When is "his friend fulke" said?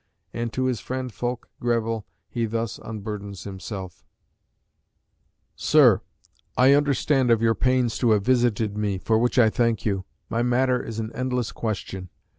0.65-1.47